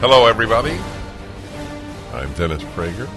[0.00, 0.78] Hello, everybody.
[2.12, 3.10] I'm Dennis Prager.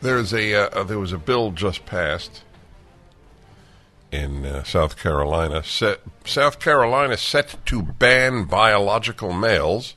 [0.00, 2.42] There's a uh, there was a bill just passed
[4.10, 5.62] in uh, South Carolina.
[5.62, 9.94] Set, South Carolina set to ban biological males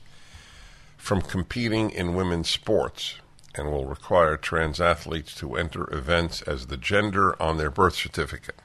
[0.96, 3.16] from competing in women's sports
[3.56, 8.60] and will require trans athletes to enter events as the gender on their birth certificate.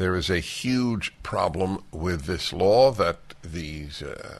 [0.00, 4.38] There is a huge problem with this law that these uh,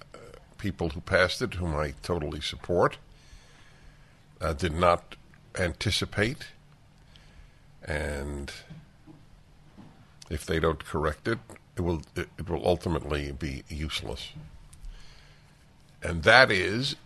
[0.56, 2.96] people who passed it, whom I totally support,
[4.40, 5.16] uh, did not
[5.58, 6.46] anticipate.
[7.84, 8.50] And
[10.30, 11.40] if they don't correct it,
[11.76, 14.32] it will it, it will ultimately be useless.
[16.02, 16.96] And that is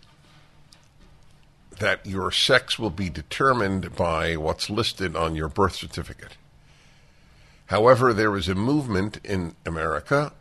[1.80, 6.36] that your sex will be determined by what's listed on your birth certificate.
[7.66, 10.32] However, there is a movement in America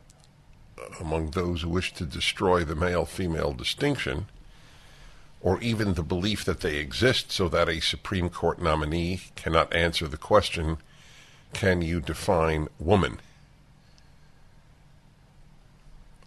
[0.78, 4.26] uh, among those who wish to destroy the male female distinction,
[5.42, 10.08] or even the belief that they exist so that a Supreme Court nominee cannot answer
[10.08, 10.78] the question
[11.54, 13.20] can you define woman?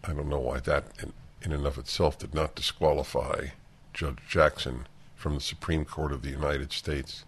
[0.04, 3.48] I don't know why that, in, in and of itself, did not disqualify
[3.92, 7.24] Judge Jackson from the Supreme Court of the United States.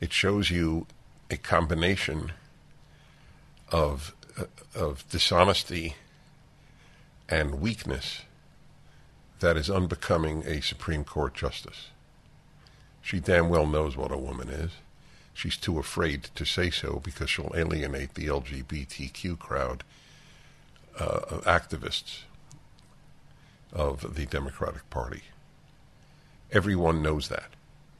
[0.00, 0.86] It shows you
[1.28, 2.32] a combination
[3.70, 4.14] of
[4.74, 5.94] of dishonesty
[7.28, 8.22] and weakness
[9.40, 11.88] that is unbecoming a Supreme Court justice.
[13.02, 14.72] She damn well knows what a woman is.
[15.32, 19.84] She's too afraid to say so because she'll alienate the LGBTQ crowd
[20.98, 22.20] uh, of activists
[23.72, 25.22] of the Democratic Party.
[26.50, 27.50] Everyone knows that.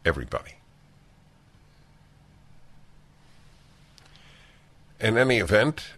[0.04, 0.54] Everybody.
[4.98, 5.90] In any event,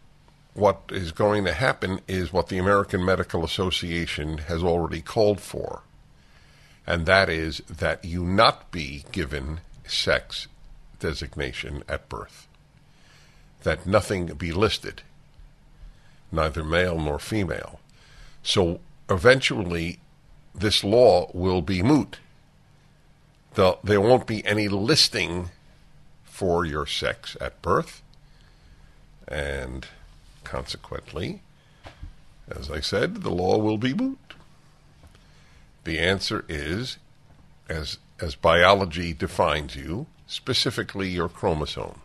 [0.54, 5.82] what is going to happen is what the American Medical Association has already called for,
[6.84, 10.48] and that is that you not be given sex
[10.98, 12.48] designation at birth,
[13.62, 15.02] that nothing be listed,
[16.32, 17.78] neither male nor female.
[18.42, 20.00] So eventually,
[20.52, 22.18] this law will be moot.
[23.54, 25.50] There won't be any listing
[26.24, 28.02] for your sex at birth,
[29.28, 29.86] and
[30.48, 31.42] Consequently,
[32.50, 34.32] as I said, the law will be moot.
[35.84, 36.96] The answer is,
[37.68, 41.98] as, as biology defines you, specifically your chromosomes.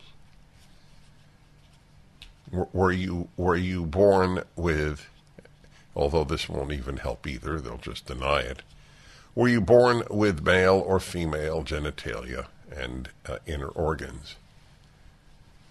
[2.51, 5.07] Were you, were you born with,
[5.95, 8.61] although this won't even help either, they'll just deny it,
[9.35, 14.35] were you born with male or female genitalia and uh, inner organs?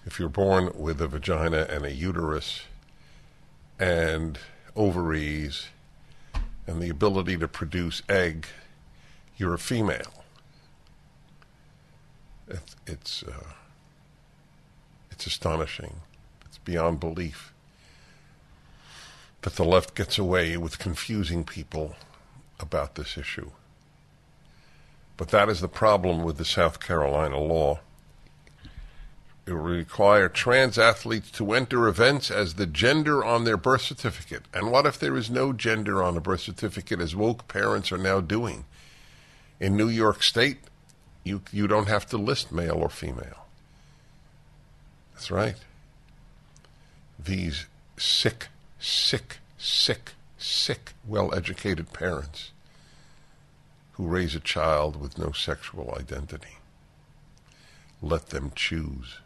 [0.05, 2.63] If you're born with a vagina and a uterus
[3.79, 4.39] and
[4.75, 5.69] ovaries
[6.67, 8.47] and the ability to produce egg,
[9.37, 10.25] you're a female.
[12.49, 13.53] It's it's, uh,
[15.11, 16.01] it's astonishing.
[16.45, 17.53] It's beyond belief
[19.43, 21.97] that the left gets away with confusing people
[22.61, 23.51] about this issue.
[25.17, 27.81] But that is the problem with the South Carolina law.
[29.45, 34.43] It will require trans athletes to enter events as the gender on their birth certificate.
[34.55, 37.99] And what if there is no gender on a birth certificate, as woke parents are
[37.99, 38.65] now doing?
[39.59, 40.59] In New York State,
[41.25, 43.47] you, you don't have to list male or female.
[45.15, 45.57] That's right.
[47.19, 47.67] These
[47.97, 48.49] sick,
[48.79, 52.53] sick, sick, sick, well educated parents
[53.93, 56.59] who raise a child with no sexual identity.
[58.01, 59.19] Let them choose.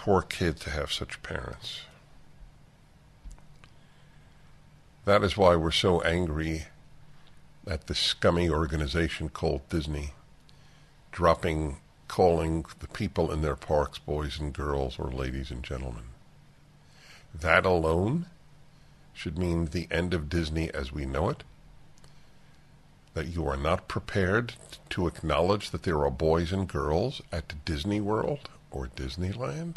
[0.00, 1.82] Poor kid to have such parents.
[5.04, 6.64] That is why we're so angry
[7.66, 10.14] at the scummy organization called Disney,
[11.12, 16.04] dropping, calling the people in their parks boys and girls or ladies and gentlemen.
[17.34, 18.24] That alone
[19.12, 21.44] should mean the end of Disney as we know it.
[23.12, 24.54] That you are not prepared
[24.88, 29.76] to acknowledge that there are boys and girls at Disney World or Disneyland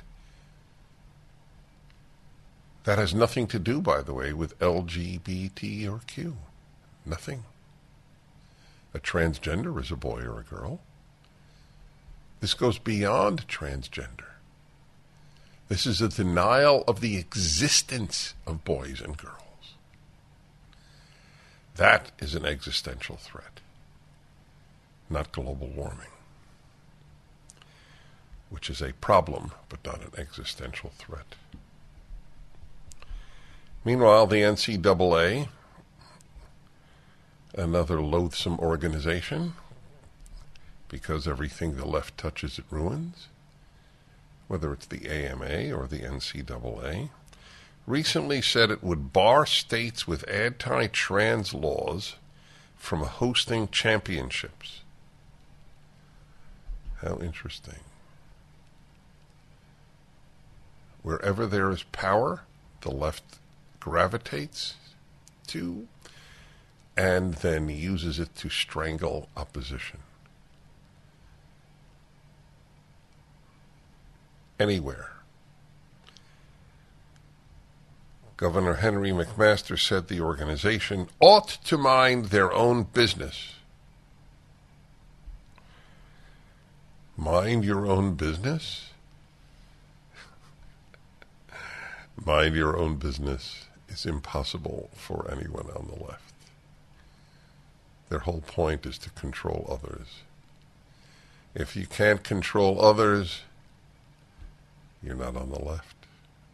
[2.83, 6.37] That has nothing to do, by the way, with LGBT or Q.
[7.05, 7.43] Nothing.
[8.93, 10.79] A transgender is a boy or a girl.
[12.41, 14.33] This goes beyond transgender.
[15.69, 19.39] This is a denial of the existence of boys and girls.
[21.77, 23.61] That is an existential threat,
[25.09, 26.11] not global warming,
[28.49, 31.35] which is a problem but not an existential threat.
[33.85, 35.49] Meanwhile, the NCAA,
[37.53, 39.53] another loathsome organization,
[40.87, 43.27] because everything the left touches it ruins,
[44.47, 47.09] whether it's the AMA or the NCAA,
[47.85, 52.15] recently said it would bar states with anti trans laws
[52.77, 54.81] from hosting championships.
[57.01, 57.81] How interesting.
[61.01, 62.43] Wherever there is power,
[62.79, 63.39] the left
[63.83, 64.75] gravitates
[65.45, 65.85] to
[66.95, 69.99] and then uses it to strangle opposition.
[74.57, 75.11] Anywhere.
[78.37, 83.55] Governor Henry McMaster said the organization ought to mind their own business.
[87.17, 88.91] Mind your own business?
[92.25, 96.33] mind your own business is impossible for anyone on the left.
[98.09, 100.07] Their whole point is to control others.
[101.55, 103.41] If you can't control others,
[105.01, 105.95] you're not on the left.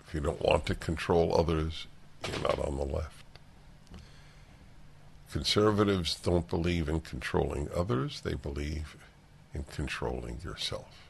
[0.05, 1.87] If you don't want to control others,
[2.27, 3.23] you're not on the left.
[5.31, 8.97] Conservatives don't believe in controlling others, they believe
[9.53, 11.09] in controlling yourself.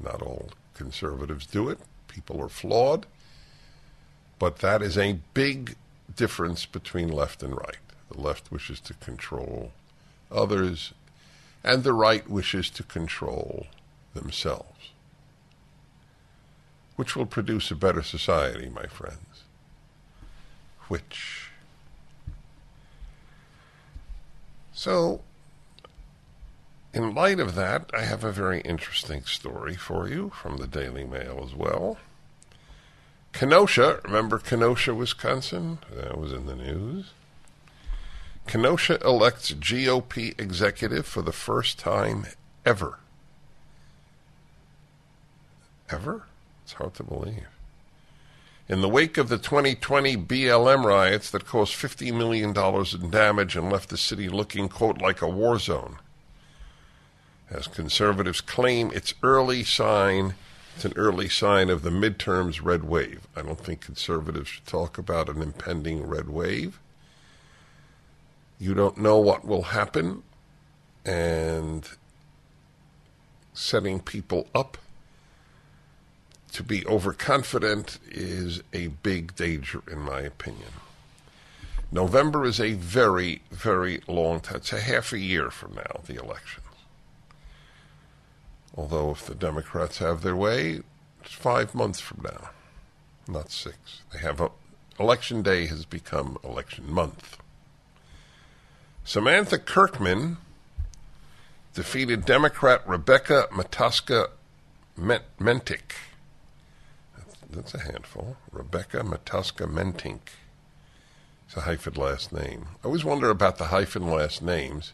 [0.00, 1.78] Not all conservatives do it.
[2.08, 3.06] People are flawed.
[4.44, 5.74] But that is a big
[6.14, 7.78] difference between left and right.
[8.10, 9.72] The left wishes to control
[10.30, 10.92] others,
[11.64, 13.68] and the right wishes to control
[14.12, 14.90] themselves
[16.96, 19.44] which will produce a better society, my friends.
[20.88, 21.48] Which.
[24.74, 25.22] So,
[26.92, 31.04] in light of that, I have a very interesting story for you from the Daily
[31.04, 31.96] Mail as well.
[33.34, 35.78] Kenosha, remember Kenosha, Wisconsin?
[35.92, 37.10] That was in the news.
[38.46, 42.26] Kenosha elects GOP executive for the first time
[42.64, 43.00] ever.
[45.90, 46.22] Ever?
[46.62, 47.48] It's hard to believe.
[48.68, 53.68] In the wake of the 2020 BLM riots that caused $50 million in damage and
[53.68, 55.98] left the city looking, quote, like a war zone,
[57.50, 60.34] as conservatives claim it's early sign,
[60.74, 63.28] it's an early sign of the midterms red wave.
[63.36, 66.80] I don't think conservatives should talk about an impending red wave.
[68.58, 70.22] You don't know what will happen,
[71.04, 71.88] and
[73.52, 74.78] setting people up
[76.52, 80.70] to be overconfident is a big danger, in my opinion.
[81.90, 84.56] November is a very, very long time.
[84.56, 86.64] It's a half a year from now, the elections.
[88.76, 90.80] Although, if the Democrats have their way,
[91.22, 92.50] it's five months from now,
[93.28, 94.02] not six.
[94.12, 94.50] They have a,
[94.98, 97.38] election day has become election month.
[99.04, 100.38] Samantha Kirkman
[101.74, 104.28] defeated Democrat Rebecca Matoska
[104.98, 105.92] Mentink
[107.54, 108.36] that's a handful.
[108.52, 110.20] Rebecca Matoska Mentink.
[111.46, 112.66] It's a hyphen last name.
[112.82, 114.92] I always wonder about the hyphen last names.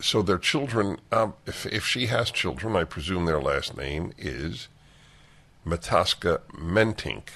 [0.00, 4.68] So their children, um, if, if she has children, I presume their last name is
[5.66, 7.30] Matoska Mentink.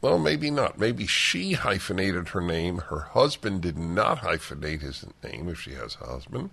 [0.00, 0.78] Well, maybe not.
[0.78, 2.78] Maybe she hyphenated her name.
[2.78, 6.50] Her husband did not hyphenate his name if she has a husband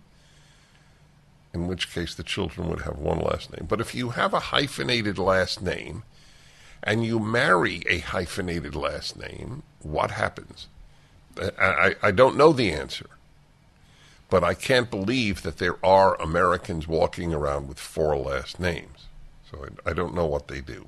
[1.55, 3.65] in which case the children would have one last name.
[3.67, 6.03] But if you have a hyphenated last name
[6.83, 10.67] and you marry a hyphenated last name, what happens?
[11.39, 13.07] I, I, I don't know the answer.
[14.29, 19.07] But I can't believe that there are Americans walking around with four last names.
[19.51, 20.87] So I, I don't know what they do.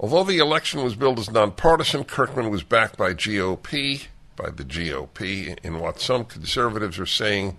[0.00, 5.58] Although the election was billed as nonpartisan, Kirkman was backed by GOP, by the GOP,
[5.64, 7.56] in what some conservatives are saying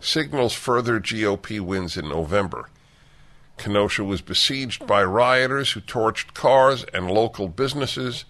[0.00, 2.68] signals further GOP wins in November.
[3.58, 8.24] Kenosha was besieged by rioters who torched cars and local businesses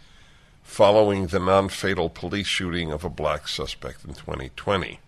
[0.64, 4.99] following the non fatal police shooting of a black suspect in 2020.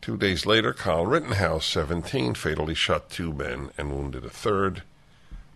[0.00, 4.82] Two days later, Kyle Rittenhouse, 17, fatally shot two men and wounded a third.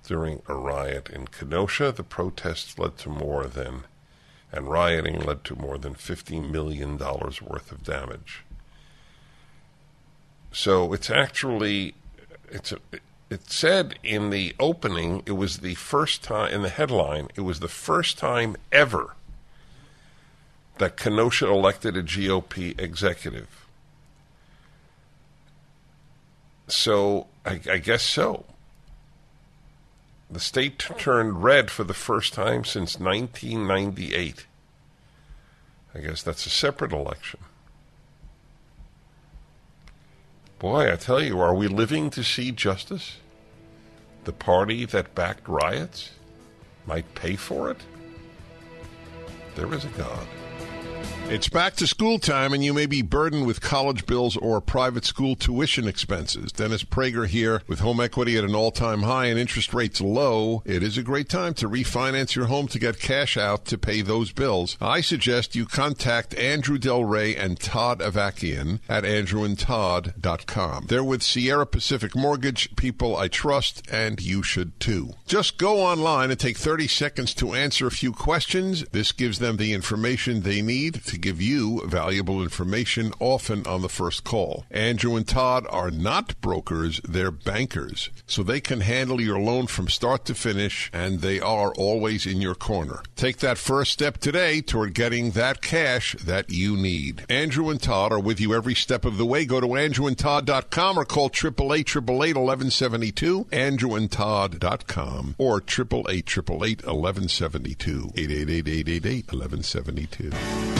[0.04, 3.82] During a riot in Kenosha, the protests led to more than,
[4.52, 8.44] and rioting led to more than $50 million worth of damage.
[10.52, 11.94] So it's actually,
[12.48, 12.78] it's a,
[13.28, 17.60] it said in the opening, it was the first time, in the headline, it was
[17.60, 19.14] the first time ever
[20.78, 23.66] that Kenosha elected a GOP executive.
[26.68, 28.44] So I, I guess so.
[30.30, 34.46] The state turned red for the first time since 1998.
[35.94, 37.40] I guess that's a separate election.
[40.58, 43.18] Boy, I tell you, are we living to see justice?
[44.24, 46.12] The party that backed riots
[46.86, 47.78] might pay for it?
[49.54, 50.26] There is a God.
[51.28, 55.04] It's back to school time, and you may be burdened with college bills or private
[55.04, 56.52] school tuition expenses.
[56.52, 60.62] Dennis Prager here with home equity at an all time high and interest rates low.
[60.64, 64.02] It is a great time to refinance your home to get cash out to pay
[64.02, 64.78] those bills.
[64.80, 70.86] I suggest you contact Andrew Del Rey and Todd Avakian at andrewandtodd.com.
[70.86, 75.14] They're with Sierra Pacific Mortgage, people I trust, and you should too.
[75.26, 78.84] Just go online and take 30 seconds to answer a few questions.
[78.92, 83.88] This gives them the information they need to give you valuable information, often on the
[83.88, 84.64] first call.
[84.70, 88.10] Andrew and Todd are not brokers, they're bankers.
[88.26, 92.40] So they can handle your loan from start to finish, and they are always in
[92.40, 93.02] your corner.
[93.16, 97.24] Take that first step today toward getting that cash that you need.
[97.28, 99.44] Andrew and Todd are with you every step of the way.
[99.44, 110.75] Go to andrewandtodd.com or call 888 1172 andrewandtodd.com or 888 1172 888 888 1172.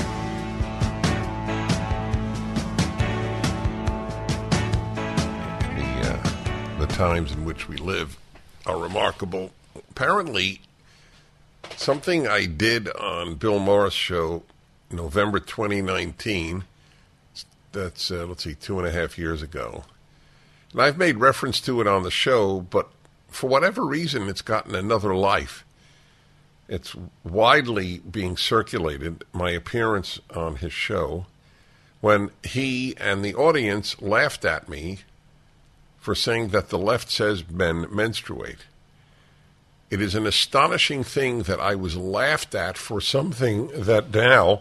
[6.97, 8.17] Times in which we live
[8.65, 9.51] are remarkable.
[9.91, 10.63] Apparently,
[11.77, 14.45] something I did on Bill Maher's show
[14.91, 16.65] November 2019,
[17.73, 19.85] that's, uh, let's see, two and a half years ago.
[20.73, 22.89] And I've made reference to it on the show, but
[23.29, 25.67] for whatever reason, it's gotten another life.
[26.67, 31.27] It's widely being circulated, my appearance on his show,
[32.01, 35.01] when he and the audience laughed at me
[36.07, 38.61] for saying that the left says men menstruate.
[39.91, 44.61] It is an astonishing thing that I was laughed at for something that now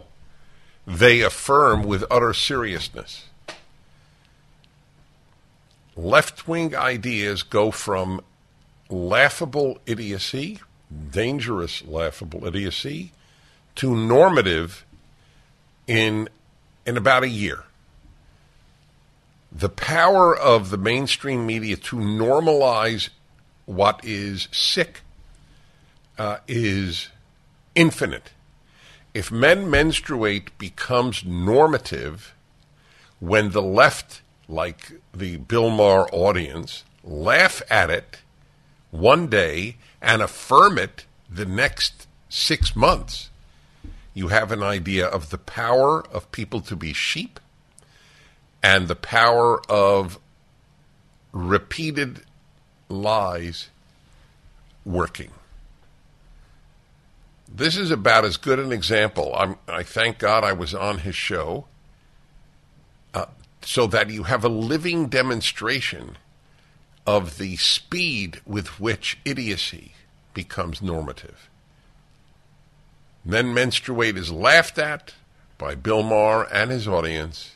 [0.87, 3.25] they affirm with utter seriousness.
[5.95, 8.21] Left wing ideas go from
[8.89, 10.61] laughable idiocy,
[11.11, 13.11] dangerous laughable idiocy,
[13.75, 14.83] to normative
[15.85, 16.27] in,
[16.87, 17.64] in about a year
[19.57, 23.07] the power of the mainstream media to normalize
[23.65, 25.01] what is sick
[26.17, 27.07] uh, is
[27.73, 28.31] infinite.
[29.13, 32.35] If men menstruate becomes normative
[33.21, 38.17] when the left, like the Bill Maher audience, laugh at it
[38.91, 43.29] one day and affirm it the next six months,
[44.13, 47.39] you have an idea of the power of people to be sheep
[48.65, 50.17] and the power of
[51.31, 52.21] repeated
[52.89, 53.69] lies
[54.83, 55.29] working.
[57.47, 59.35] This is about as good an example.
[59.37, 61.65] I'm, i thank God I was on his show
[63.13, 63.27] uh,
[63.61, 66.17] so that you have a living demonstration
[67.05, 69.91] of the speed with which idiocy
[70.33, 71.51] becomes normative.
[73.23, 75.13] Men menstruate is laughed at
[75.59, 77.54] by Bill Maher and his audience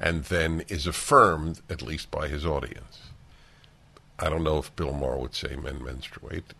[0.00, 3.10] and then is affirmed, at least by his audience.
[4.18, 6.54] I don't know if Bill Maher would say men menstruate.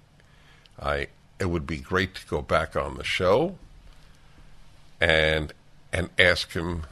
[0.80, 3.56] I it would be great to go back on the show
[5.00, 5.52] and
[5.92, 6.82] and ask him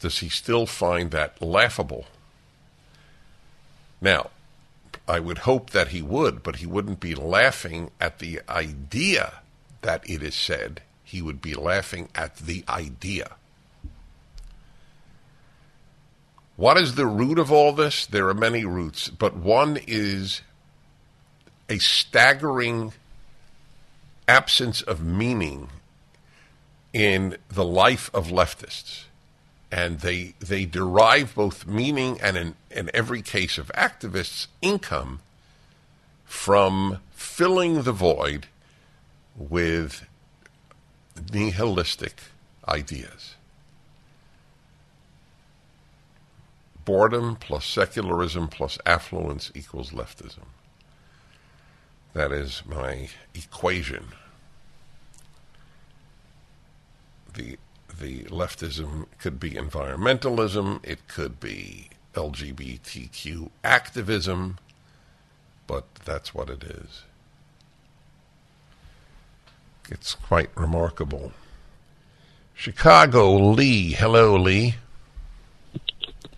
[0.00, 2.04] does he still find that laughable?
[4.02, 4.30] Now,
[5.08, 9.40] I would hope that he would, but he wouldn't be laughing at the idea
[9.80, 10.82] that it is said.
[11.02, 13.36] He would be laughing at the idea.
[16.56, 18.06] What is the root of all this?
[18.06, 20.42] There are many roots, but one is
[21.68, 22.92] a staggering
[24.28, 25.68] absence of meaning
[26.92, 29.04] in the life of leftists.
[29.72, 35.20] And they, they derive both meaning and, in, in every case of activists, income
[36.24, 38.46] from filling the void
[39.36, 40.06] with
[41.32, 42.20] nihilistic
[42.68, 43.33] ideas.
[46.84, 50.46] Boredom plus secularism plus affluence equals leftism.
[52.12, 54.06] That is my equation.
[57.32, 57.58] The
[58.00, 64.58] the leftism could be environmentalism, it could be LGBTQ activism,
[65.66, 67.04] but that's what it is.
[69.90, 71.32] It's quite remarkable.
[72.54, 73.92] Chicago, Lee.
[73.92, 74.76] Hello, Lee.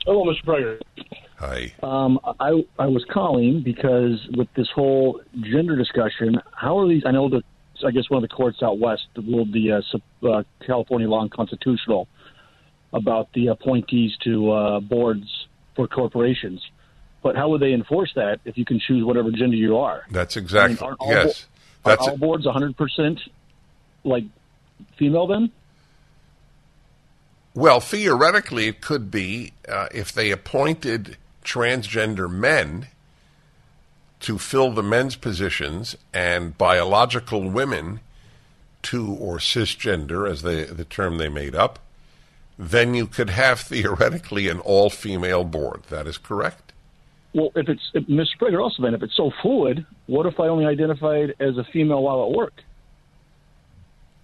[0.06, 0.44] Hello, Mr.
[0.44, 0.80] Prager.
[1.38, 1.72] Hi.
[1.82, 7.02] Um, I I was calling because with this whole gender discussion, how are these?
[7.04, 7.42] I know that
[7.84, 12.06] I guess one of the courts out west ruled the uh, uh, California law unconstitutional
[12.92, 16.62] about the appointees to uh, boards for corporations.
[17.22, 20.04] But how would they enforce that if you can choose whatever gender you are?
[20.10, 21.46] That's exactly I mean, yes.
[21.82, 23.20] Bo- That's are all boards 100 percent
[24.04, 24.24] like
[24.96, 25.50] female then?
[27.56, 32.88] Well, theoretically, it could be uh, if they appointed transgender men
[34.20, 38.00] to fill the men's positions and biological women
[38.82, 41.78] to, or cisgender, as they, the term they made up,
[42.58, 45.84] then you could have theoretically an all female board.
[45.88, 46.74] That is correct.
[47.32, 48.36] Well, if it's Mr.
[48.38, 52.02] Prager also then if it's so fluid, what if I only identified as a female
[52.02, 52.52] while at work?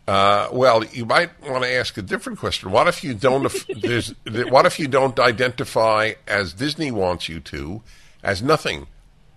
[0.07, 2.71] Uh, well, you might want to ask a different question.
[2.71, 3.53] What if you don't?
[3.81, 7.83] there's, what if you don't identify as Disney wants you to,
[8.23, 8.89] as nothing,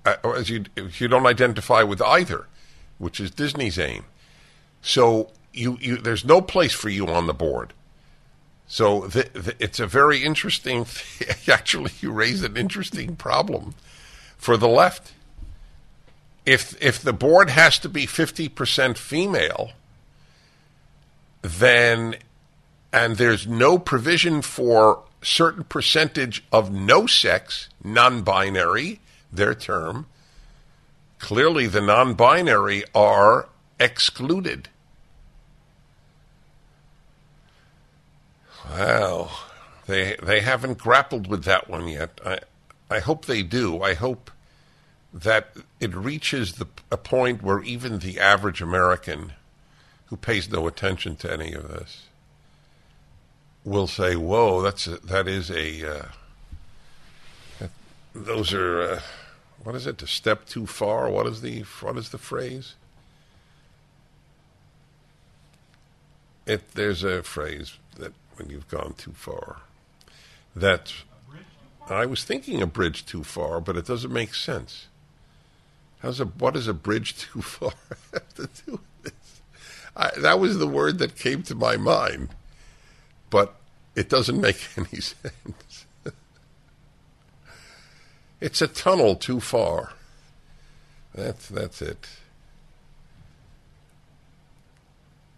[0.06, 2.48] uh, or as you if you don't identify with either,
[2.98, 4.06] which is Disney's aim.
[4.82, 7.74] So you, you there's no place for you on the board.
[8.68, 10.88] So the, the, it's a very interesting.
[11.48, 13.76] Actually, you raise an interesting problem
[14.36, 15.14] for the left.
[16.44, 19.72] If if the board has to be fifty percent female
[21.46, 22.16] then
[22.92, 29.02] and there's no provision for certain percentage of no sex, non-binary,
[29.34, 30.06] their term,
[31.20, 34.70] clearly the non-binary are excluded.
[38.70, 39.32] Well,
[39.88, 42.20] they they haven't grappled with that one yet.
[42.26, 42.40] I
[42.90, 43.82] I hope they do.
[43.82, 44.32] I hope
[45.14, 49.34] that it reaches the a point where even the average American
[50.08, 52.04] who pays no attention to any of this
[53.64, 56.06] will say, "Whoa, that's a, that is a uh,
[57.60, 57.72] that,
[58.14, 59.02] those are uh,
[59.64, 59.98] what is it?
[59.98, 61.10] To step too far?
[61.10, 62.76] What is the what is the phrase?
[66.46, 69.58] It there's a phrase that when you've gone too far.
[70.56, 70.94] That
[71.90, 74.88] I was thinking a bridge too far, but it doesn't make sense.
[76.00, 77.74] How's a what does a bridge too far
[78.14, 78.80] have to do?
[79.96, 82.30] I, that was the word that came to my mind,
[83.30, 83.56] but
[83.96, 85.86] it doesn't make any sense.
[88.42, 89.94] it's a tunnel too far.
[91.14, 92.08] That's that's it.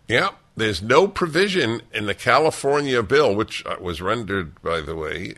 [0.08, 5.36] Yeah, there's no provision in the California bill, which uh, was rendered, by the way,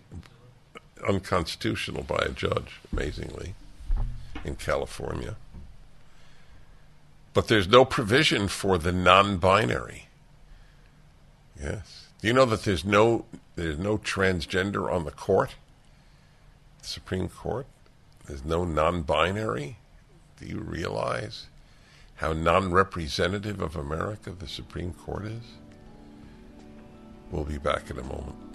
[1.07, 3.55] unconstitutional by a judge, amazingly,
[4.45, 5.35] in California.
[7.33, 10.07] But there's no provision for the non-binary.
[11.61, 12.07] Yes.
[12.21, 15.55] Do you know that there's no there's no transgender on the court?
[16.81, 17.67] The Supreme Court?
[18.25, 19.77] There's no non-binary?
[20.39, 21.47] Do you realize
[22.15, 25.43] how non-representative of America the Supreme Court is?
[27.31, 28.48] We'll be back in a moment.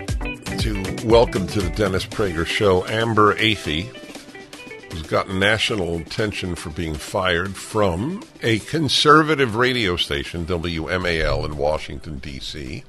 [0.65, 3.85] to welcome to the Dennis Prager Show Amber Athey,
[4.91, 12.17] has gotten national attention for being fired from a conservative radio station, WMAL, in Washington,
[12.17, 12.83] D.C.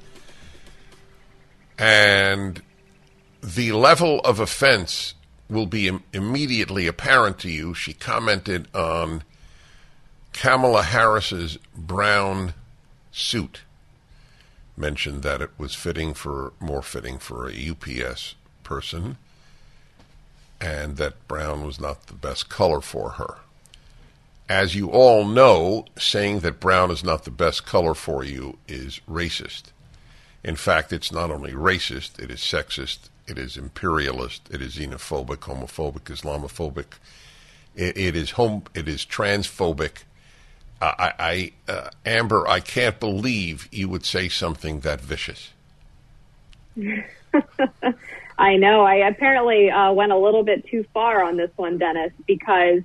[1.79, 2.63] And
[3.43, 5.13] the level of offense
[5.51, 7.75] will be Im- immediately apparent to you.
[7.75, 9.23] She commented on
[10.33, 12.55] Kamala Harris's brown
[13.13, 13.61] suit,
[14.77, 19.17] mentioned that it was fitting for more fitting for a UPS person,
[20.61, 23.37] and that brown was not the best color for her.
[24.49, 29.01] As you all know, saying that brown is not the best color for you is
[29.09, 29.65] racist.
[30.45, 35.39] In fact, it's not only racist, it is sexist, it is imperialist, it is xenophobic,
[35.39, 36.99] homophobic, Islamophobic,
[37.75, 40.05] it, it is home, it is transphobic.
[40.81, 45.51] I, I uh, Amber, I can't believe you would say something that vicious.
[48.39, 48.83] I know.
[48.83, 52.83] I apparently uh, went a little bit too far on this one, Dennis, because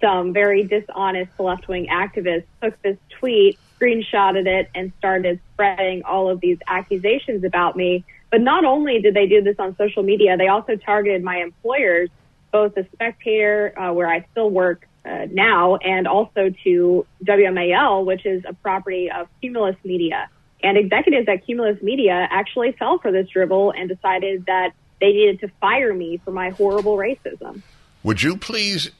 [0.00, 6.28] some very dishonest left wing activists took this tweet, screenshotted it, and started spreading all
[6.28, 8.04] of these accusations about me.
[8.30, 12.10] But not only did they do this on social media, they also targeted my employers,
[12.52, 18.26] both the Spectator, uh, where I still work uh, now, and also to WMAL, which
[18.26, 20.28] is a property of Cumulus Media.
[20.62, 25.40] And executives at Cumulus Media actually fell for this dribble and decided that they needed
[25.40, 27.62] to fire me for my horrible racism.
[28.02, 28.90] Would you please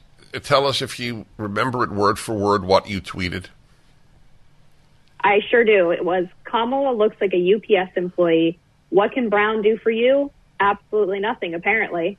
[0.41, 3.45] tell us if you remember it word for word what you tweeted?
[5.21, 5.91] I sure do.
[5.91, 8.57] It was Kamala looks like a UPS employee.
[8.89, 10.31] What can Brown do for you?
[10.59, 12.17] Absolutely nothing, apparently.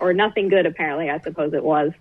[0.00, 1.92] Or nothing good, apparently, I suppose it was.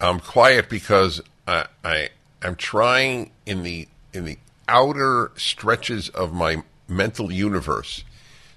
[0.00, 2.08] I'm quiet because I, I
[2.42, 8.04] I'm trying in the in the outer stretches of my mental universe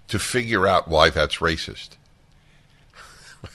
[0.09, 1.89] to figure out why that's racist.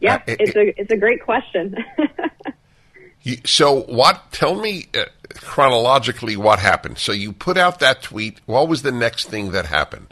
[0.00, 1.76] Yeah, Uh, it- it's a it's a great question.
[3.24, 4.32] You, so what?
[4.32, 5.04] Tell me uh,
[5.36, 6.98] chronologically what happened.
[6.98, 8.40] So you put out that tweet.
[8.46, 10.11] What was the next thing that happened?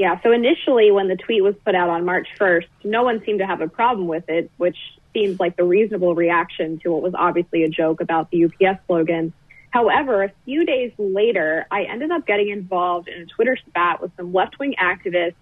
[0.00, 3.40] Yeah, so initially when the tweet was put out on March 1st, no one seemed
[3.40, 4.78] to have a problem with it, which
[5.12, 9.34] seems like the reasonable reaction to what was obviously a joke about the UPS slogan.
[9.68, 14.10] However, a few days later, I ended up getting involved in a Twitter spat with
[14.16, 15.34] some left wing activists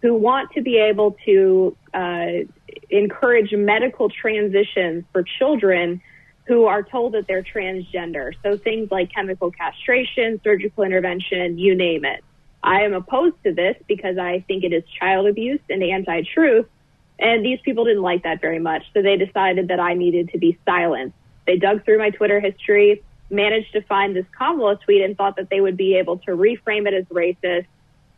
[0.00, 2.26] who want to be able to uh,
[2.88, 6.00] encourage medical transitions for children
[6.46, 8.32] who are told that they're transgender.
[8.42, 12.24] So things like chemical castration, surgical intervention, you name it.
[12.66, 16.66] I am opposed to this because I think it is child abuse and anti truth.
[17.18, 18.82] And these people didn't like that very much.
[18.92, 21.16] So they decided that I needed to be silenced.
[21.46, 25.48] They dug through my Twitter history, managed to find this Kamala tweet and thought that
[25.48, 27.66] they would be able to reframe it as racist.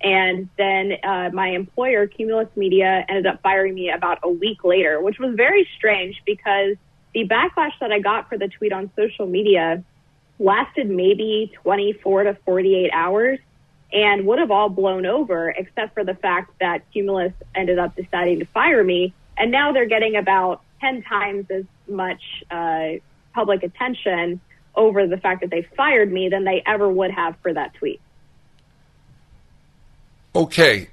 [0.01, 5.01] And then uh, my employer, Cumulus Media, ended up firing me about a week later,
[5.03, 6.77] which was very strange because
[7.13, 9.85] the backlash that I got for the tweet on social media
[10.39, 13.39] lasted maybe 24 to 48 hours
[13.93, 18.41] and would have all blown over except for the fact that Cumulus ended up deciding
[18.41, 19.15] to fire me.
[19.37, 22.21] And now they're getting about 10 times as much
[22.51, 22.99] uh,
[23.35, 24.41] public attention
[24.75, 28.01] over the fact that they fired me than they ever would have for that tweet.
[30.35, 30.89] Okay,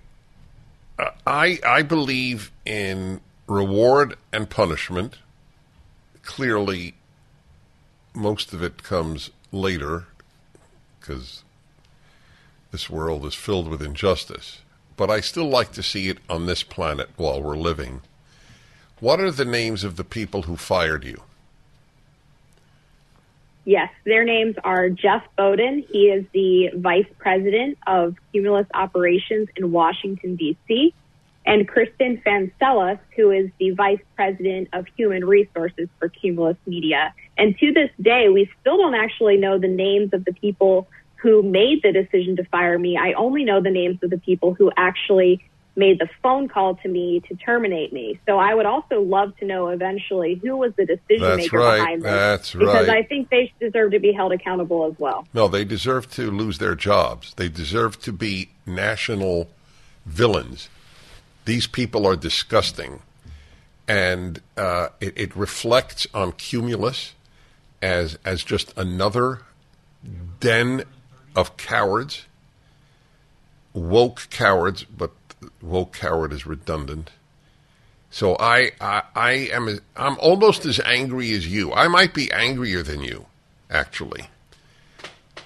[0.97, 5.19] uh, I I believe in reward and punishment.
[6.23, 6.95] Clearly,
[8.15, 10.05] most of it comes later
[10.99, 11.44] because
[12.75, 14.59] this world is filled with injustice.
[14.97, 18.01] But I still like to see it on this planet while we're living.
[18.99, 21.21] What are the names of the people who fired you?
[23.63, 25.85] Yes, their names are Jeff Bowden.
[25.89, 30.93] He is the vice president of Cumulus Operations in Washington, D.C.,
[31.45, 37.13] and Kristen Fancelis, who is the vice president of human resources for Cumulus Media.
[37.37, 40.89] And to this day, we still don't actually know the names of the people
[41.25, 42.97] who made the decision to fire me.
[42.97, 45.43] I only know the names of the people who actually
[45.75, 48.19] made the phone call to me to terminate me.
[48.27, 51.77] So I would also love to know eventually who was the decision That's maker right.
[51.79, 52.11] behind this.
[52.11, 52.97] That's because right.
[52.97, 55.27] I think they deserve to be held accountable as well.
[55.33, 57.33] No, they deserve to lose their jobs.
[57.33, 59.49] They deserve to be national
[60.05, 60.69] villains.
[61.45, 62.99] These people are disgusting.
[63.87, 67.15] And uh, it, it reflects on Cumulus
[67.81, 69.41] as, as just another
[70.39, 70.83] den
[71.35, 72.25] of cowards,
[73.73, 75.11] woke cowards, but
[75.61, 77.11] woke coward is redundant.
[78.09, 81.73] So I, I, I am I'm almost as angry as you.
[81.73, 83.25] I might be angrier than you,
[83.69, 84.27] actually.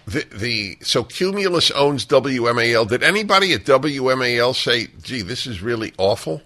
[0.06, 2.88] The, the so Cumulus owns WMAL.
[2.88, 6.42] Did anybody at WMAL say, "Gee, this is really awful"?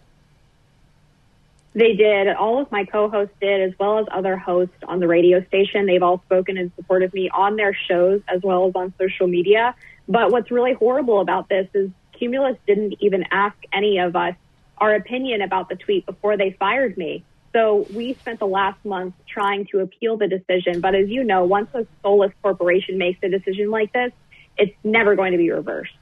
[1.75, 2.27] They did.
[2.27, 5.87] All of my co-hosts did, as well as other hosts on the radio station.
[5.87, 9.27] They've all spoken in support of me on their shows as well as on social
[9.27, 9.75] media.
[10.07, 14.35] But what's really horrible about this is Cumulus didn't even ask any of us
[14.77, 17.23] our opinion about the tweet before they fired me.
[17.53, 20.81] So we spent the last month trying to appeal the decision.
[20.81, 24.11] But as you know, once a soulless corporation makes a decision like this,
[24.57, 25.93] it's never going to be reversed.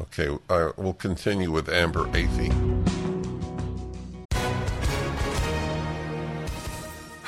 [0.00, 2.55] Okay, uh, we'll continue with Amber Athey.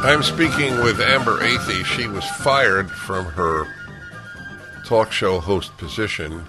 [0.00, 1.84] I'm speaking with Amber Athey.
[1.84, 3.66] She was fired from her
[4.84, 6.44] talk show host position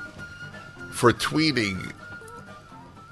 [0.91, 1.91] for tweeting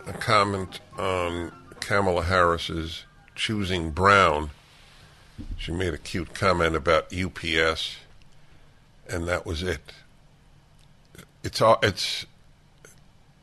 [0.05, 4.51] a comment on Kamala Harris's choosing Brown.
[5.57, 7.97] She made a cute comment about UPS,
[9.09, 9.91] and that was it.
[11.43, 12.27] It's all it's.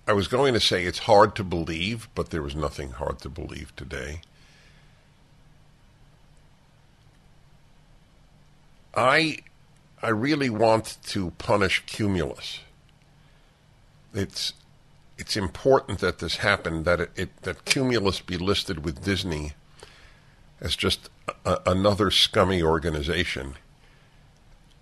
[0.07, 3.29] I was going to say it's hard to believe, but there was nothing hard to
[3.29, 4.21] believe today.
[8.97, 9.39] I
[10.03, 12.61] I really want to punish Cumulus
[14.15, 14.53] it's
[15.19, 16.85] it's important that this happened.
[16.85, 19.53] That it, it that Cumulus be listed with Disney
[20.61, 21.11] as just
[21.45, 23.57] a, another scummy organization.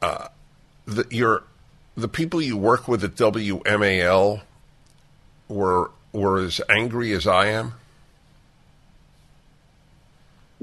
[0.00, 0.28] Uh,
[0.86, 1.44] the, your
[1.96, 4.42] the people you work with at WMAL
[5.48, 7.74] were were as angry as I am.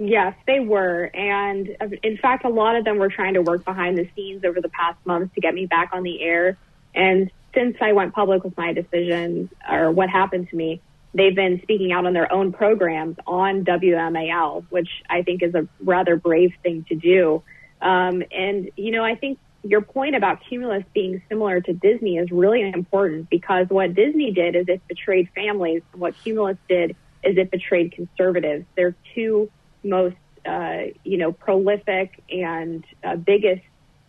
[0.01, 1.11] Yes, they were.
[1.13, 4.45] And uh, in fact, a lot of them were trying to work behind the scenes
[4.45, 6.57] over the past months to get me back on the air.
[6.95, 10.79] And since I went public with my decision or what happened to me,
[11.13, 15.67] they've been speaking out on their own programs on WMAL, which I think is a
[15.81, 17.43] rather brave thing to do.
[17.81, 22.31] Um, and, you know, I think your point about Cumulus being similar to Disney is
[22.31, 25.81] really important because what Disney did is it betrayed families.
[25.91, 28.63] And what Cumulus did is it betrayed conservatives.
[28.77, 29.51] They're two
[29.83, 30.15] most,
[30.45, 33.61] uh, you know, prolific and uh, biggest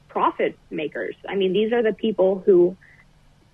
[0.08, 1.14] profit makers.
[1.28, 2.76] I mean, these are the people who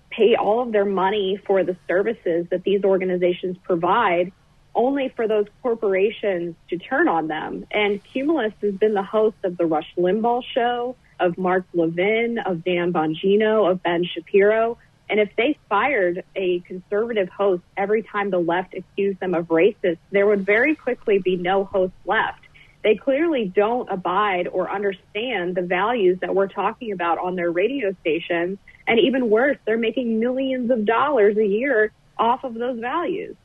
[0.09, 4.31] pay all of their money for the services that these organizations provide
[4.73, 7.65] only for those corporations to turn on them.
[7.71, 12.63] And Cumulus has been the host of the Rush Limbaugh show, of Mark Levin, of
[12.63, 14.77] Dan Bongino, of Ben Shapiro.
[15.09, 19.97] And if they fired a conservative host every time the left accused them of racist,
[20.11, 22.41] there would very quickly be no host left.
[22.83, 27.95] They clearly don't abide or understand the values that we're talking about on their radio
[28.01, 33.35] stations and even worse, they're making millions of dollars a year off of those values.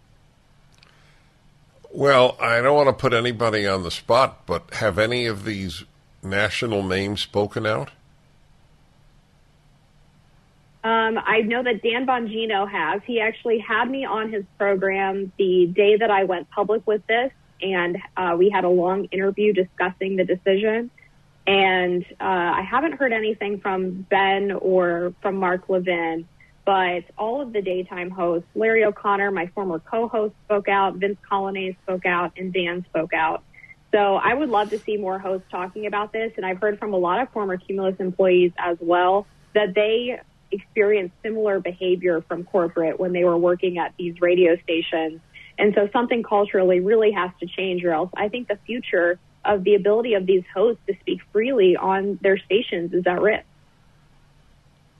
[1.90, 5.84] Well, I don't want to put anybody on the spot, but have any of these
[6.22, 7.90] national names spoken out?
[10.84, 13.02] Um, I know that Dan Bongino has.
[13.06, 17.30] He actually had me on his program the day that I went public with this,
[17.60, 20.90] and uh, we had a long interview discussing the decision.
[21.46, 22.24] And uh,
[22.58, 26.26] I haven't heard anything from Ben or from Mark Levin,
[26.64, 31.76] but all of the daytime hosts, Larry O'Connor, my former co-host, spoke out, Vince Coglianese
[31.82, 33.42] spoke out, and Dan spoke out.
[33.92, 36.32] So I would love to see more hosts talking about this.
[36.36, 40.18] And I've heard from a lot of former Cumulus employees as well that they
[40.52, 45.20] experienced similar behavior from corporate when they were working at these radio stations.
[45.58, 49.64] And so something culturally really has to change, or else I think the future of
[49.64, 53.44] the ability of these hosts to speak freely on their stations is at risk.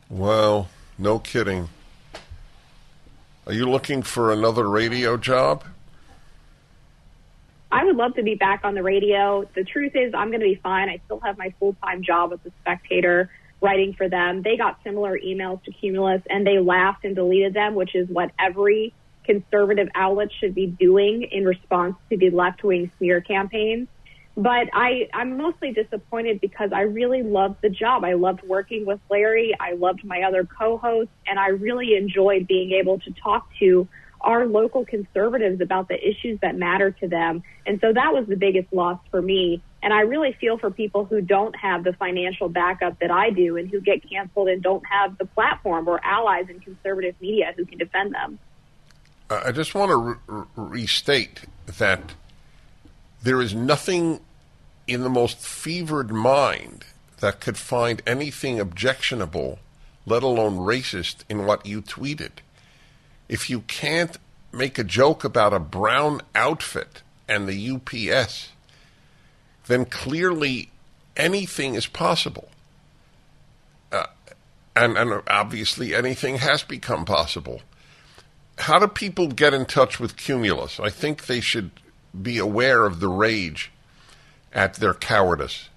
[0.09, 1.69] Well, no kidding.
[3.47, 5.65] Are you looking for another radio job?
[7.73, 9.49] I would love to be back on the radio.
[9.55, 10.91] The truth is, I'm going to be fine.
[10.91, 13.31] I still have my full time job at the Spectator
[13.63, 14.43] writing for them.
[14.43, 18.33] They got similar emails to Cumulus and they laughed and deleted them, which is what
[18.39, 18.93] every
[19.25, 23.89] conservative outlet should be doing in response to the left wing smear campaigns.
[24.35, 28.03] But I, I'm mostly disappointed because I really loved the job.
[28.03, 29.55] I loved working with Larry.
[29.61, 33.87] I loved my other co-hosts, and I really enjoyed being able to talk to
[34.23, 37.43] our local conservatives about the issues that matter to them.
[37.67, 39.63] And so that was the biggest loss for me.
[39.83, 43.57] And I really feel for people who don't have the financial backup that I do
[43.57, 47.65] and who get canceled and don't have the platform or allies in conservative media who
[47.65, 48.39] can defend them.
[49.29, 52.15] Uh, I just want to re- restate that
[53.23, 54.21] there is nothing
[54.87, 56.85] in the most fevered mind
[57.21, 59.59] that could find anything objectionable,
[60.07, 62.31] let alone racist, in what you tweeted.
[63.33, 64.19] If you can't
[64.53, 68.51] make a joke about a brown outfit and the UPS,
[69.69, 70.69] then clearly
[71.17, 72.51] anything is possible.
[73.91, 74.05] Uh,
[74.77, 77.63] and, and obviously, anything has become possible.
[78.59, 80.79] How do people get in touch with Cumulus?
[80.79, 81.71] I think they should
[82.21, 83.73] be aware of the rage
[84.53, 85.71] at their cowardice.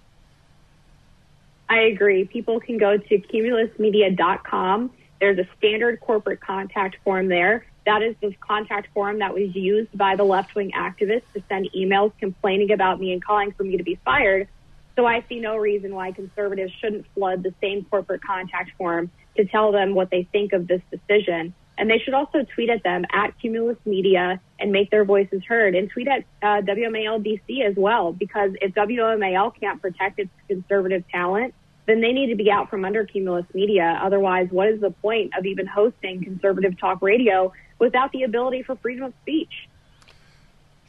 [1.69, 2.25] I agree.
[2.25, 4.91] People can go to cumulusmedia.com.
[5.19, 7.65] There's a standard corporate contact form there.
[7.85, 11.69] That is the contact form that was used by the left wing activists to send
[11.75, 14.47] emails complaining about me and calling for me to be fired.
[14.95, 19.45] So I see no reason why conservatives shouldn't flood the same corporate contact form to
[19.45, 21.53] tell them what they think of this decision.
[21.77, 25.75] And they should also tweet at them at Cumulus Media and make their voices heard
[25.75, 31.03] and tweet at uh, WMAL DC as well, because if WMAL can't protect its conservative
[31.09, 31.53] talent,
[31.85, 33.99] then they need to be out from under Cumulus Media.
[34.01, 38.75] Otherwise, what is the point of even hosting conservative talk radio without the ability for
[38.77, 39.67] freedom of speech?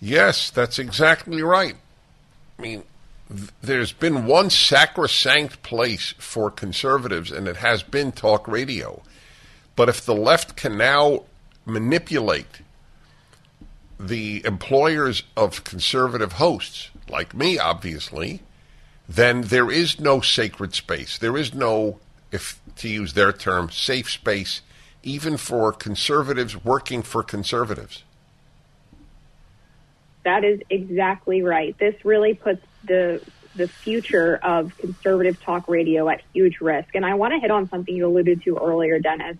[0.01, 1.75] Yes, that's exactly right.
[2.59, 2.85] I mean,
[3.29, 9.03] th- there's been one sacrosanct place for conservatives, and it has been talk radio.
[9.75, 11.25] But if the left can now
[11.67, 12.63] manipulate
[13.99, 18.41] the employers of conservative hosts, like me, obviously,
[19.09, 21.19] then there is no sacred space.
[21.19, 22.01] There is no,
[22.33, 24.63] if to use their term, safe space,
[25.03, 28.03] even for conservatives working for conservatives.
[30.25, 31.79] That is exactly right.
[31.79, 33.23] This really puts the
[33.55, 36.95] the future of conservative talk radio at huge risk.
[36.95, 39.39] And I want to hit on something you alluded to earlier, Dennis,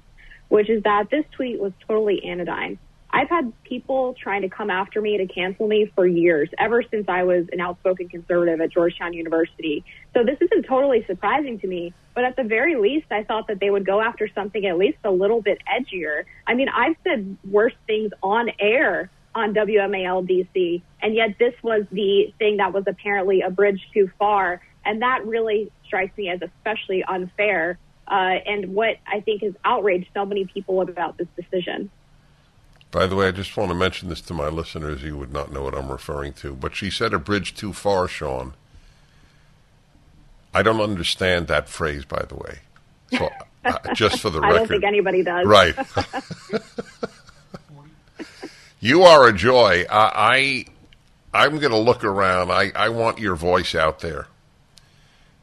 [0.49, 2.79] which is that this tweet was totally anodyne.
[3.17, 7.09] I've had people trying to come after me to cancel me for years, ever since
[7.09, 9.87] I was an outspoken conservative at Georgetown University.
[10.13, 13.59] So this isn't totally surprising to me, but at the very least, I thought that
[13.59, 16.25] they would go after something at least a little bit edgier.
[16.47, 21.87] I mean, I've said worse things on air on WMAL DC, and yet this was
[21.91, 24.61] the thing that was apparently a bridge too far.
[24.85, 30.09] And that really strikes me as especially unfair uh, and what I think has outraged
[30.15, 31.91] so many people about this decision.
[32.91, 35.03] By the way, I just want to mention this to my listeners.
[35.03, 36.55] You would not know what I'm referring to.
[36.55, 38.55] But she said a bridge too far, Sean.
[40.55, 42.59] I don't understand that phrase, by the way.
[43.17, 43.29] So,
[43.65, 44.55] uh, just for the record.
[44.55, 45.47] I don't think anybody does.
[45.47, 45.75] Right.
[48.81, 49.85] you are a joy.
[49.91, 50.65] I,
[51.35, 52.51] I I'm going to look around.
[52.51, 54.29] I, I want your voice out there.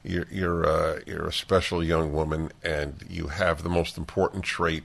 [0.04, 4.84] You're you're uh, you're a special young woman, and you have the most important trait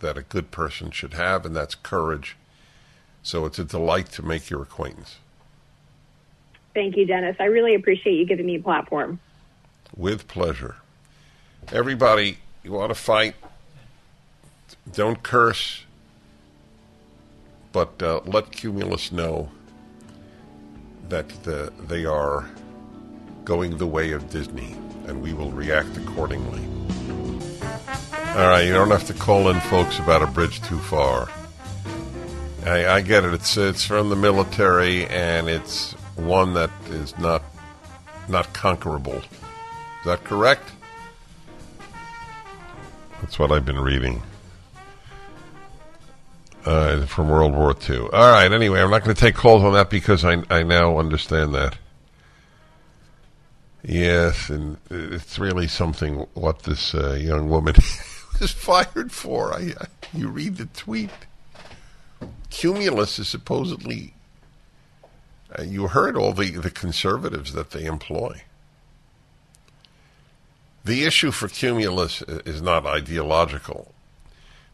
[0.00, 2.36] that a good person should have, and that's courage.
[3.22, 5.16] So it's a delight to make your acquaintance.
[6.74, 7.36] Thank you, Dennis.
[7.38, 9.20] I really appreciate you giving me a platform.
[9.96, 10.76] With pleasure.
[11.72, 13.36] Everybody, you want to fight?
[14.92, 15.84] Don't curse,
[17.72, 19.50] but uh, let Cumulus know
[21.08, 22.50] that the, they are
[23.44, 24.76] going the way of Disney,
[25.06, 26.73] and we will react accordingly.
[28.34, 31.28] All right, you don't have to call in, folks, about a bridge too far.
[32.66, 33.32] I, I get it.
[33.32, 37.44] It's it's from the military, and it's one that is not
[38.28, 39.18] not conquerable.
[39.18, 40.68] Is that correct?
[43.20, 44.20] That's what I've been reading
[46.64, 48.08] uh, from World War II.
[48.12, 48.50] All right.
[48.50, 51.78] Anyway, I'm not going to take calls on that because I I now understand that.
[53.84, 57.76] Yes, and it's really something what this uh, young woman
[58.40, 59.52] was fired for.
[59.52, 61.10] I, I, you read the tweet.
[62.50, 64.14] Cumulus is supposedly.
[65.56, 68.42] Uh, you heard all the, the conservatives that they employ.
[70.84, 73.94] The issue for Cumulus is not ideological.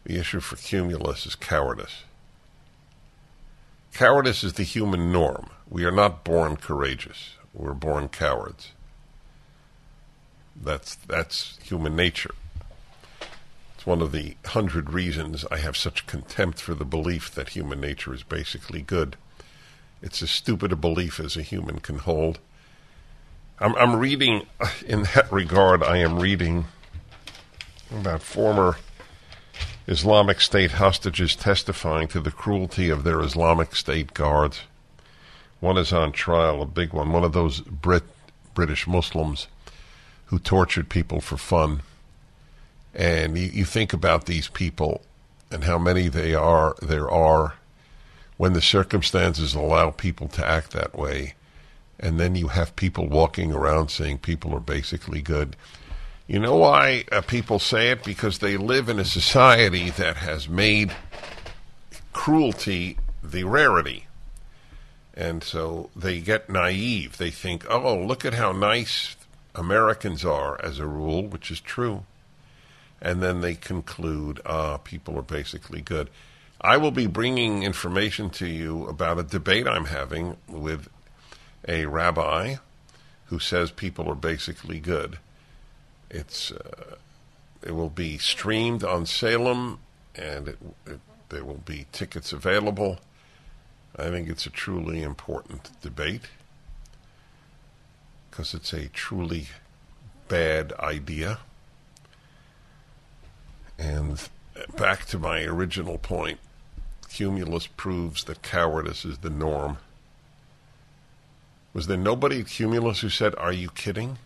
[0.05, 2.03] The issue for Cumulus is cowardice.
[3.93, 5.51] Cowardice is the human norm.
[5.69, 7.35] We are not born courageous.
[7.53, 8.73] We're born cowards.
[10.57, 12.35] That's that's human nature.
[13.81, 17.81] It's one of the hundred reasons I have such contempt for the belief that human
[17.81, 19.17] nature is basically good.
[20.03, 22.41] It's as stupid a belief as a human can hold,
[23.59, 24.45] I'm, I'm reading,
[24.87, 26.67] in that regard, I am reading
[27.91, 28.77] about former
[29.87, 34.61] Islamic State hostages testifying to the cruelty of their Islamic State guards.
[35.61, 38.05] One is on trial, a big one, one of those Brit
[38.53, 39.47] British Muslims
[40.27, 41.81] who tortured people for fun.
[42.95, 45.03] And you, you think about these people
[45.51, 47.55] and how many they are there are
[48.37, 51.35] when the circumstances allow people to act that way
[52.01, 55.55] and then you have people walking around saying people are basically good.
[56.27, 58.03] You know why uh, people say it?
[58.03, 60.93] Because they live in a society that has made
[62.13, 64.07] cruelty the rarity.
[65.15, 67.19] And so they get naive.
[67.19, 69.17] They think, oh, look at how nice
[69.55, 72.07] Americans are, as a rule, which is true.
[73.01, 76.11] And then they conclude, ah, people are basically good.
[76.61, 80.89] I will be bringing information to you about a debate I'm having with
[81.67, 82.57] a rabbi
[83.27, 85.19] who says people are basically good.
[86.11, 86.97] It's uh,
[87.63, 89.79] it will be streamed on Salem,
[90.15, 92.99] and it, it, there will be tickets available.
[93.97, 96.29] I think it's a truly important debate
[98.31, 99.47] because it's a truly
[100.29, 101.39] bad idea.
[103.81, 104.29] And
[104.77, 106.39] back to my original point,
[107.09, 109.79] Cumulus proves that cowardice is the norm.
[111.73, 114.19] Was there nobody at Cumulus who said, "Are you kidding"?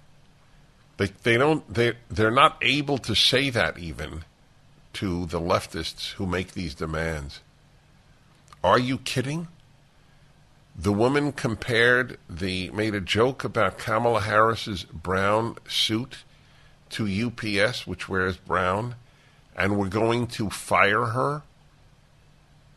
[0.96, 4.24] They they don't they they're not able to say that even
[4.94, 7.40] to the leftists who make these demands.
[8.62, 9.48] Are you kidding?
[10.76, 16.24] The woman compared the made a joke about Kamala Harris's brown suit
[16.90, 18.96] to UPS, which wears brown,
[19.56, 21.42] and we're going to fire her.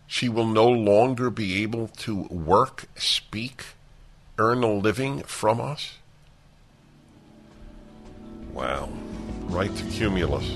[0.06, 3.66] She will no longer be able to work, speak,
[4.38, 5.96] earn a living from us?
[8.54, 8.90] Wow.
[9.48, 10.56] Right to Cumulus.